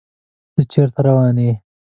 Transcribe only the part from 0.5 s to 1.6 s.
ته چیرته روان یې؟